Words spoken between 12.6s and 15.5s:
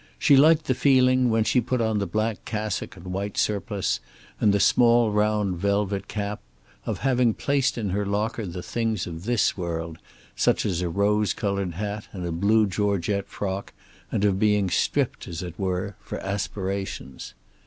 georgette frock, and of being stripped, as